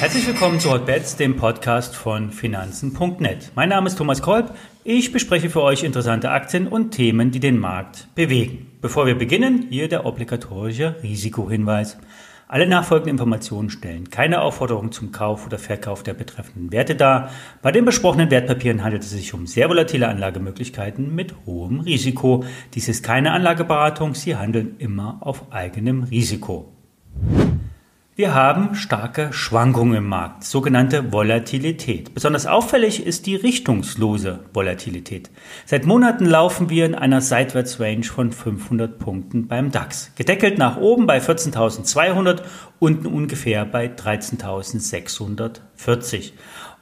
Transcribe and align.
Herzlich 0.00 0.26
willkommen 0.28 0.60
zu 0.60 0.70
Hotbets, 0.70 1.16
dem 1.16 1.36
Podcast 1.36 1.96
von 1.96 2.30
Finanzen.net. 2.30 3.50
Mein 3.56 3.68
Name 3.68 3.88
ist 3.88 3.96
Thomas 3.96 4.22
Kolb. 4.22 4.54
Ich 4.84 5.12
bespreche 5.12 5.50
für 5.50 5.62
euch 5.62 5.82
interessante 5.82 6.30
Aktien 6.30 6.68
und 6.68 6.92
Themen, 6.92 7.30
die 7.32 7.40
den 7.40 7.58
Markt 7.58 8.06
bewegen. 8.14 8.70
Bevor 8.80 9.06
wir 9.06 9.16
beginnen, 9.16 9.66
hier 9.70 9.88
der 9.88 10.06
obligatorische 10.06 10.94
Risikohinweis. 11.02 11.98
Alle 12.50 12.66
nachfolgenden 12.66 13.10
Informationen 13.10 13.68
stellen 13.68 14.08
keine 14.08 14.40
Aufforderung 14.40 14.90
zum 14.90 15.12
Kauf 15.12 15.44
oder 15.44 15.58
Verkauf 15.58 16.02
der 16.02 16.14
betreffenden 16.14 16.72
Werte 16.72 16.96
dar. 16.96 17.28
Bei 17.60 17.72
den 17.72 17.84
besprochenen 17.84 18.30
Wertpapieren 18.30 18.82
handelt 18.82 19.02
es 19.02 19.10
sich 19.10 19.34
um 19.34 19.46
sehr 19.46 19.68
volatile 19.68 20.08
Anlagemöglichkeiten 20.08 21.14
mit 21.14 21.34
hohem 21.44 21.80
Risiko. 21.80 22.44
Dies 22.72 22.88
ist 22.88 23.04
keine 23.04 23.32
Anlageberatung, 23.32 24.14
Sie 24.14 24.34
handeln 24.34 24.76
immer 24.78 25.18
auf 25.20 25.52
eigenem 25.52 26.04
Risiko. 26.04 26.77
Wir 28.18 28.34
haben 28.34 28.74
starke 28.74 29.32
Schwankungen 29.32 29.98
im 29.98 30.08
Markt, 30.08 30.42
sogenannte 30.42 31.12
Volatilität. 31.12 32.14
Besonders 32.14 32.48
auffällig 32.48 33.06
ist 33.06 33.26
die 33.26 33.36
richtungslose 33.36 34.40
Volatilität. 34.52 35.30
Seit 35.66 35.86
Monaten 35.86 36.26
laufen 36.26 36.68
wir 36.68 36.84
in 36.84 36.96
einer 36.96 37.20
Seitwärtsrange 37.20 38.02
von 38.02 38.32
500 38.32 38.98
Punkten 38.98 39.46
beim 39.46 39.70
DAX. 39.70 40.10
Gedeckelt 40.16 40.58
nach 40.58 40.78
oben 40.78 41.06
bei 41.06 41.20
14.200, 41.20 42.42
unten 42.80 43.06
ungefähr 43.06 43.64
bei 43.64 43.86
13.640. 43.86 46.32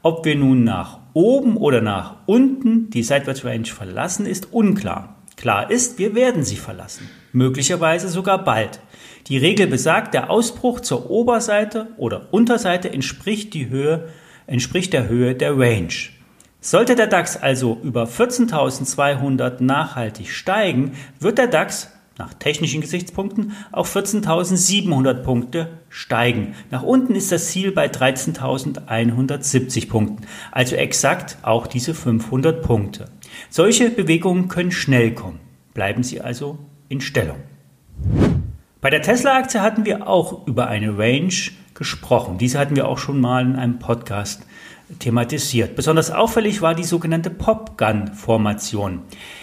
Ob 0.01 0.25
wir 0.25 0.37
nun 0.37 0.65
nach 0.65 1.01
oben 1.13 1.59
oder 1.59 1.83
nach 1.83 2.15
unten 2.25 2.89
die 2.89 3.03
Seitwärtsrange 3.03 3.67
verlassen, 3.67 4.25
ist 4.25 4.55
unklar. 4.55 5.16
Klar 5.37 5.71
ist, 5.71 5.99
wir 5.99 6.15
werden 6.15 6.45
sie 6.45 6.57
verlassen. 6.57 7.11
Möglicherweise 7.33 8.09
sogar 8.09 8.43
bald. 8.43 8.81
Die 9.29 9.37
Regel 9.37 9.67
besagt, 9.67 10.15
der 10.15 10.31
Ausbruch 10.31 10.81
zur 10.81 11.11
Oberseite 11.11 11.89
oder 11.99 12.33
Unterseite 12.33 12.91
entspricht, 12.91 13.53
die 13.53 13.69
Höhe, 13.69 14.09
entspricht 14.47 14.93
der 14.93 15.09
Höhe 15.09 15.35
der 15.35 15.59
Range. 15.59 15.93
Sollte 16.61 16.97
der 16.97 17.07
DAX 17.07 17.37
also 17.37 17.79
über 17.83 18.05
14.200 18.05 19.63
nachhaltig 19.63 20.31
steigen, 20.31 20.93
wird 21.21 21.39
der 21.39 21.49
DAX 21.49 21.91
nach 22.19 22.35
technischen 22.35 22.81
Gesichtspunkten 22.81 23.53
auf 23.73 23.95
14.700 23.95 25.23
Punkte 25.23 25.69
steigen. 25.91 26.55
Nach 26.71 26.83
unten 26.83 27.15
ist 27.15 27.31
das 27.31 27.49
Ziel 27.49 27.73
bei 27.73 27.89
13.170 27.89 29.89
Punkten, 29.89 30.27
also 30.51 30.77
exakt 30.77 31.37
auch 31.43 31.67
diese 31.67 31.95
500 31.95 32.63
Punkte. 32.63 33.11
Solche 33.51 33.91
Bewegungen 33.91 34.49
können 34.49 34.73
schnell 34.73 35.13
kommen. 35.13 35.41
Bleiben 35.75 36.03
Sie 36.03 36.21
also 36.21 36.59
in 36.89 37.01
Stellung. 37.01 37.39
Bei 38.81 38.91
der 38.91 39.03
Tesla-Aktie 39.03 39.61
hatten 39.61 39.85
wir 39.85 40.09
auch 40.09 40.47
über 40.47 40.69
eine 40.69 40.97
Range 40.97 41.35
gesprochen. 41.75 42.39
Diese 42.39 42.59
hatten 42.59 42.77
wir 42.77 42.89
auch 42.89 42.99
schon 42.99 43.21
mal 43.21 43.45
in 43.45 43.57
einem 43.57 43.79
Podcast 43.79 44.47
thematisiert. 45.01 45.75
Besonders 45.75 46.11
auffällig 46.11 46.63
war 46.63 46.75
die 46.75 46.85
sogenannte 46.85 47.31
Popgun-Formation. 47.31 49.01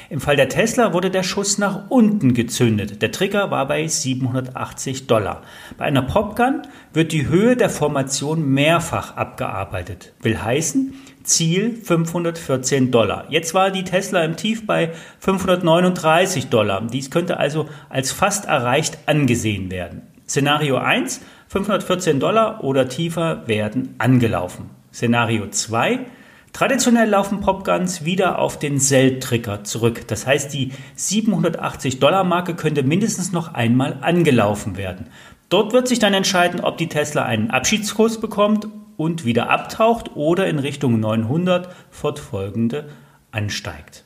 Im 0.09 0.22
Fall 0.22 0.38
der 0.38 0.47
Tesla 0.47 0.94
wurde 0.94 1.09
der 1.09 1.23
Schuss 1.23 1.57
nach 1.57 1.89
unten 1.89 2.33
gezündet. 2.33 3.02
Der 3.02 3.11
Trigger 3.11 3.52
war 3.52 3.67
bei 3.67 3.85
780 3.85 5.07
Dollar. 5.07 5.41
Bei 5.78 5.85
einer 5.85 6.03
Popgun 6.03 6.61
wird 6.94 7.11
die 7.11 7.28
Höhe 7.28 7.57
der 7.57 7.69
Formation 7.69 8.50
mehrfach 8.53 9.17
abgearbeitet. 9.17 10.13
Will 10.22 10.41
heißen, 10.41 10.94
Ziel 11.23 11.75
514 11.81 12.91
Dollar. 12.91 13.25
Jetzt 13.29 13.53
war 13.53 13.71
die 13.71 13.83
Tesla 13.83 14.23
im 14.23 14.35
Tief 14.35 14.66
bei 14.66 14.91
539 15.19 16.47
Dollar. 16.47 16.81
Dies 16.81 17.11
könnte 17.11 17.38
also 17.38 17.67
als 17.89 18.11
fast 18.11 18.45
erreicht 18.45 18.97
angesehen 19.05 19.71
werden. 19.71 20.03
Szenario 20.27 20.77
1, 20.77 21.21
514 21.47 22.19
Dollar 22.19 22.63
oder 22.63 22.88
tiefer 22.88 23.47
werden 23.47 23.95
angelaufen. 23.97 24.69
Szenario 24.91 25.47
2, 25.50 26.06
Traditionell 26.53 27.09
laufen 27.09 27.41
Popguns 27.41 28.05
wieder 28.05 28.38
auf 28.38 28.59
den 28.59 28.79
Sell-Trigger 28.79 29.63
zurück. 29.63 30.07
Das 30.07 30.28
heißt, 30.28 30.53
die 30.53 30.72
780 30.95 32.00
Dollar 32.00 32.23
Marke 32.23 32.53
könnte 32.53 32.84
mindestens 32.84 33.31
noch 33.31 33.55
einmal 33.55 33.97
angelaufen 34.01 34.78
werden. 34.78 35.07
Dort 35.50 35.73
wird 35.73 35.88
sich 35.88 35.97
dann 35.97 36.13
entscheiden, 36.13 36.59
ob 36.61 36.78
die 36.78 36.90
Tesla 36.90 37.25
einen 37.25 37.50
Abschiedskurs 37.50 38.22
bekommt 38.22 38.67
und 38.97 39.25
wieder 39.25 39.49
abtaucht 39.49 40.15
oder 40.15 40.47
in 40.47 40.59
Richtung 40.59 40.99
900 40.99 41.69
fortfolgende 41.89 42.89
ansteigt. 43.31 44.03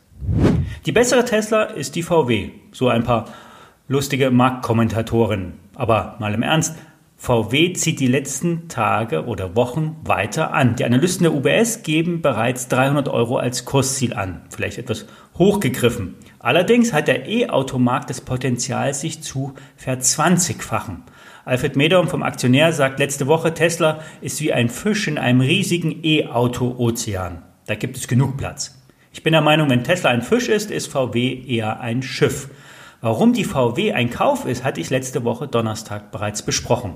Die 0.85 0.91
bessere 0.91 1.25
Tesla 1.25 1.63
ist 1.63 1.95
die 1.95 2.03
VW, 2.03 2.51
so 2.71 2.87
ein 2.87 3.03
paar 3.03 3.25
lustige 3.87 4.31
Marktkommentatoren. 4.31 5.53
Aber 5.75 6.15
mal 6.19 6.33
im 6.33 6.43
Ernst, 6.43 6.75
VW 7.19 7.73
zieht 7.73 7.99
die 7.99 8.07
letzten 8.07 8.67
Tage 8.67 9.25
oder 9.25 9.55
Wochen 9.55 9.95
weiter 10.03 10.53
an. 10.53 10.75
Die 10.75 10.85
Analysten 10.85 11.23
der 11.23 11.33
UBS 11.33 11.81
geben 11.81 12.21
bereits 12.21 12.67
300 12.67 13.09
Euro 13.09 13.37
als 13.37 13.65
Kursziel 13.65 14.13
an. 14.13 14.41
Vielleicht 14.49 14.77
etwas 14.77 15.07
hochgegriffen. 15.37 16.15
Allerdings 16.39 16.93
hat 16.93 17.07
der 17.07 17.27
E-Automarkt 17.27 18.11
das 18.11 18.21
Potenzial, 18.21 18.93
sich 18.93 19.23
zu 19.23 19.55
verzwanzigfachen. 19.77 21.03
Alfred 21.47 21.77
Medom 21.77 22.09
vom 22.09 22.23
Aktionär 22.23 22.73
sagt 22.73 22.99
letzte 22.99 23.25
Woche, 23.25 23.53
Tesla 23.53 24.01
ist 24.19 24.41
wie 24.41 24.51
ein 24.51 24.67
Fisch 24.67 25.07
in 25.07 25.17
einem 25.17 25.39
riesigen 25.39 26.03
E-Auto-Ozean. 26.03 27.41
Da 27.65 27.75
gibt 27.75 27.95
es 27.95 28.09
genug 28.09 28.35
Platz. 28.35 28.83
Ich 29.13 29.23
bin 29.23 29.31
der 29.31 29.41
Meinung, 29.41 29.69
wenn 29.69 29.85
Tesla 29.85 30.09
ein 30.09 30.23
Fisch 30.23 30.49
ist, 30.49 30.71
ist 30.71 30.91
VW 30.91 31.41
eher 31.47 31.79
ein 31.79 32.03
Schiff. 32.03 32.49
Warum 32.99 33.31
die 33.31 33.45
VW 33.45 33.93
ein 33.93 34.09
Kauf 34.09 34.45
ist, 34.45 34.65
hatte 34.65 34.81
ich 34.81 34.89
letzte 34.89 35.23
Woche 35.23 35.47
Donnerstag 35.47 36.11
bereits 36.11 36.41
besprochen. 36.41 36.95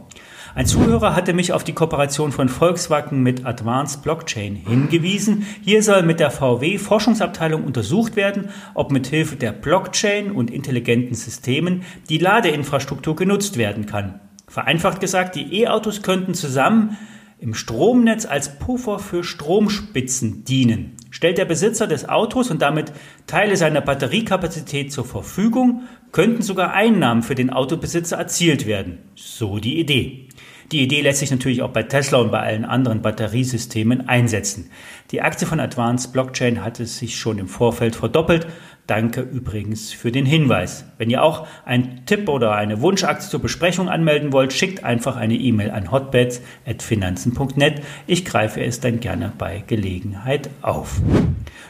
Ein 0.54 0.66
Zuhörer 0.66 1.16
hatte 1.16 1.32
mich 1.32 1.54
auf 1.54 1.64
die 1.64 1.72
Kooperation 1.72 2.34
von 2.34 2.50
Volkswagen 2.50 3.24
mit 3.24 3.46
Advanced 3.46 4.04
Blockchain 4.04 4.58
hingewiesen. 4.58 5.46
Hier 5.64 5.82
soll 5.82 6.04
mit 6.04 6.20
der 6.20 6.30
VW 6.30 6.78
Forschungsabteilung 6.78 7.64
untersucht 7.64 8.18
werden, 8.18 8.50
ob 8.74 8.92
mit 8.92 9.08
Hilfe 9.08 9.38
der 9.38 9.54
Blockchain 9.54 10.30
und 10.30 10.52
intelligenten 10.52 11.16
Systemen 11.16 11.84
die 12.10 12.18
Ladeinfrastruktur 12.18 13.16
genutzt 13.16 13.56
werden 13.56 13.86
kann. 13.86 14.20
Vereinfacht 14.52 15.00
gesagt, 15.00 15.36
die 15.36 15.62
E-Autos 15.62 16.02
könnten 16.02 16.34
zusammen 16.34 16.98
im 17.40 17.54
Stromnetz 17.54 18.26
als 18.26 18.60
Puffer 18.60 19.00
für 19.00 19.24
Stromspitzen 19.24 20.44
dienen. 20.44 20.98
Stellt 21.10 21.38
der 21.38 21.46
Besitzer 21.46 21.88
des 21.88 22.10
Autos 22.10 22.52
und 22.52 22.62
damit 22.62 22.92
Teile 23.28 23.56
seiner 23.56 23.80
Batteriekapazität 23.80 24.92
zur 24.92 25.06
Verfügung, 25.06 25.84
könnten 26.12 26.42
sogar 26.42 26.74
Einnahmen 26.74 27.24
für 27.24 27.34
den 27.34 27.50
Autobesitzer 27.50 28.18
erzielt 28.18 28.68
werden. 28.68 28.98
So 29.16 29.60
die 29.60 29.80
Idee. 29.80 30.28
Die 30.74 30.84
Idee 30.84 31.02
lässt 31.02 31.20
sich 31.20 31.32
natürlich 31.32 31.62
auch 31.62 31.72
bei 31.72 31.84
Tesla 31.84 32.20
und 32.20 32.32
bei 32.32 32.40
allen 32.40 32.64
anderen 32.64 33.02
Batteriesystemen 33.02 34.08
einsetzen. 34.08 34.70
Die 35.12 35.22
Aktie 35.22 35.48
von 35.48 35.60
Advanced 35.60 36.14
Blockchain 36.14 36.64
hatte 36.64 36.86
sich 36.86 37.18
schon 37.18 37.40
im 37.40 37.48
Vorfeld 37.48 37.96
verdoppelt. 37.96 38.48
Danke 38.92 39.22
übrigens 39.22 39.94
für 39.94 40.12
den 40.12 40.26
Hinweis. 40.26 40.84
Wenn 40.98 41.10
ihr 41.10 41.24
auch 41.24 41.48
einen 41.64 42.06
Tipp 42.06 42.28
oder 42.28 42.52
eine 42.56 42.82
Wunschaktie 42.82 43.30
zur 43.30 43.42
Besprechung 43.42 43.88
anmelden 43.88 44.34
wollt, 44.34 44.52
schickt 44.52 44.84
einfach 44.84 45.16
eine 45.16 45.36
E-Mail 45.36 45.72
an 45.72 45.92
hotbeds.finanzen.net. 45.92 47.84
Ich 48.06 48.26
greife 48.26 48.62
es 48.62 48.82
dann 48.82 49.00
gerne 49.00 49.32
bei 49.38 49.64
Gelegenheit 49.66 50.50
auf. 50.62 51.00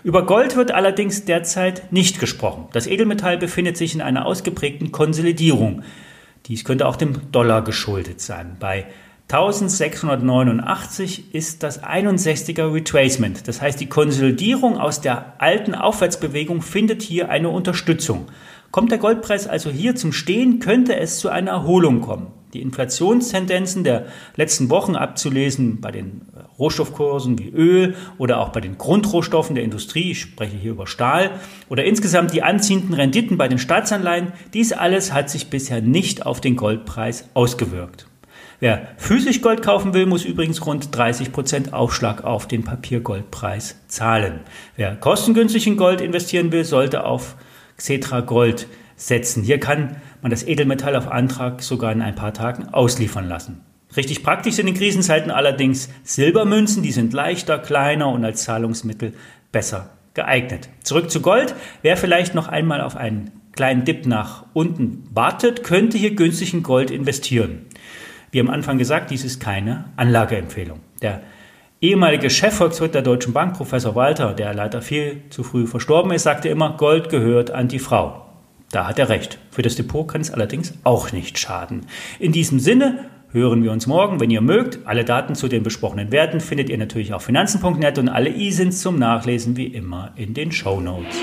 Über 0.03 0.25
Gold 0.25 0.55
wird 0.55 0.71
allerdings 0.71 1.23
derzeit 1.23 1.91
nicht 1.91 2.19
gesprochen. 2.19 2.69
Das 2.73 2.87
Edelmetall 2.87 3.38
befindet 3.38 3.77
sich 3.77 3.93
in 3.93 4.01
einer 4.01 4.25
ausgeprägten 4.25 4.91
Konsolidierung. 4.91 5.83
Dies 6.47 6.65
könnte 6.65 6.88
auch 6.88 6.95
dem 6.95 7.31
Dollar 7.31 7.63
geschuldet 7.63 8.19
sein. 8.19 8.57
Bei 8.59 8.88
1689 9.34 11.34
ist 11.34 11.64
das 11.64 11.81
61er 11.81 12.74
Retracement. 12.74 13.47
Das 13.47 13.62
heißt, 13.62 13.80
die 13.80 13.88
Konsolidierung 13.88 14.78
aus 14.78 15.00
der 15.00 15.36
alten 15.38 15.74
Aufwärtsbewegung 15.74 16.62
findet 16.62 17.02
hier 17.02 17.30
eine 17.30 17.47
Unterstützung. 17.47 18.25
Kommt 18.72 18.92
der 18.92 18.97
Goldpreis 18.97 19.47
also 19.47 19.69
hier 19.69 19.96
zum 19.96 20.12
Stehen, 20.12 20.60
könnte 20.60 20.98
es 20.98 21.19
zu 21.19 21.30
einer 21.30 21.51
Erholung 21.51 22.01
kommen. 22.01 22.28
Die 22.54 22.62
Inflationstendenzen 22.62 23.86
der 23.86 24.07
letzten 24.36 24.69
Wochen 24.69 24.98
abzulesen 24.98 25.80
bei 25.80 25.92
den 25.92 26.24
Rohstoffkursen 26.60 27.39
wie 27.39 27.51
Öl 27.51 27.95
oder 28.18 28.42
auch 28.42 28.50
bei 28.50 28.60
den 28.60 28.77
Grundrohstoffen 28.77 29.56
der 29.56 29.63
Industrie, 29.63 30.12
ich 30.12 30.19
spreche 30.19 30.57
hier 30.57 30.72
über 30.72 30.88
Stahl, 30.88 31.31
oder 31.69 31.86
insgesamt 31.86 32.34
die 32.34 32.44
anziehenden 32.44 32.94
Renditen 32.94 33.38
bei 33.38 33.48
den 33.48 33.60
Staatsanleihen, 33.60 34.34
dies 34.54 34.74
alles 34.74 35.13
hat 35.13 35.30
sich 35.30 35.50
bisher 35.50 35.81
nicht 35.81 36.25
auf 36.25 36.42
den 36.42 36.57
Goldpreis 36.57 37.30
ausgewirkt. 37.34 38.11
Wer 38.62 38.90
physisch 38.98 39.42
Gold 39.42 39.63
kaufen 39.63 39.96
will, 39.96 40.06
muss 40.06 40.24
übrigens 40.24 40.63
rund 40.68 40.96
30% 40.96 41.74
Aufschlag 41.74 42.24
auf 42.24 42.48
den 42.48 42.63
Papiergoldpreis 42.63 43.75
zahlen. 43.88 44.42
Wer 44.75 44.96
kostengünstig 44.96 45.66
in 45.66 45.78
Gold 45.78 46.00
investieren 46.00 46.52
will, 46.52 46.63
sollte 46.63 47.04
auf 47.04 47.38
Xetra 47.78 48.19
Gold 48.19 48.68
setzen. 48.96 49.42
Hier 49.42 49.60
kann 49.60 49.96
man 50.22 50.30
das 50.30 50.44
Edelmetall 50.44 50.96
auf 50.96 51.12
Antrag 51.12 51.63
sogar 51.63 51.92
in 51.92 52.04
ein 52.04 52.13
paar 52.13 52.36
Tagen 52.36 52.72
ausliefern 52.72 53.28
lassen. 53.28 53.62
Richtig 53.98 54.22
praktisch 54.22 54.54
sind 54.54 54.68
in 54.68 54.75
Krisenzeiten 54.75 55.31
allerdings 55.31 55.90
Silbermünzen, 56.04 56.84
die 56.84 56.92
sind 56.92 57.13
leichter, 57.13 57.58
kleiner 57.58 58.10
und 58.10 58.24
als 58.24 58.44
Zahlungsmittel 58.44 59.16
besser 59.52 59.90
geeignet. 60.13 60.69
Zurück 60.84 61.10
zu 61.10 61.22
Gold. 61.22 61.56
Wer 61.81 61.98
vielleicht 61.98 62.36
noch 62.36 62.48
einmal 62.48 62.81
auf 62.81 62.96
einen 62.96 63.31
kleinen 63.54 63.86
Dip 63.86 64.06
nach 64.06 64.46
unten 64.54 65.04
wartet, 65.12 65.63
könnte 65.63 65.98
hier 65.98 66.13
günstig 66.13 66.54
in 66.54 66.62
Gold 66.62 66.92
investieren. 66.92 67.66
Wie 68.31 68.39
am 68.39 68.50
Anfang 68.50 68.78
gesagt, 68.78 69.12
dies 69.12 69.25
ist 69.25 69.42
keine 69.42 69.86
Anlageempfehlung. 69.98 70.80
Der 71.01 71.22
ehemalige 71.81 72.30
Chefvolkswirt 72.30 72.95
der 72.95 73.01
Deutschen 73.01 73.33
Bank, 73.33 73.57
Professor 73.57 73.94
Walter, 73.95 74.33
der 74.33 74.54
leider 74.54 74.81
viel 74.81 75.24
zu 75.30 75.44
früh 75.44 75.68
verstorben 75.68 76.12
ist, 76.13 76.24
sagte 76.24 76.48
immer, 76.48 76.78
Gold 76.78 77.10
gehört 77.10 77.51
an 77.51 77.68
die 77.68 77.80
Frau. 77.80 78.25
Da 78.72 78.88
hat 78.88 79.00
er 79.00 79.10
recht. 79.10 79.38
Für 79.51 79.63
das 79.63 79.75
Depot 79.75 80.07
kann 80.07 80.22
es 80.22 80.31
allerdings 80.31 80.74
auch 80.86 81.12
nicht 81.12 81.39
schaden. 81.39 81.88
In 82.19 82.31
diesem 82.31 82.60
Sinne 82.60 83.06
hören 83.33 83.66
wir 83.66 83.74
uns 83.74 83.86
morgen, 83.86 84.22
wenn 84.22 84.31
ihr 84.31 84.39
mögt. 84.39 84.80
Alle 84.86 85.04
Daten 85.04 85.36
zu 85.36 85.50
den 85.50 85.63
besprochenen 85.63 86.13
Werten 86.13 86.39
findet 86.39 86.69
ihr 86.69 86.77
natürlich 86.77 87.13
auf 87.13 87.24
finanzen.net 87.24 87.98
und 87.98 88.07
alle 88.07 88.30
ISINs 88.30 88.81
zum 88.81 88.98
Nachlesen 88.98 89.57
wie 89.57 89.68
immer 89.68 90.13
in 90.16 90.34
den 90.34 90.54
Show 90.54 90.80
Notes. 90.80 91.18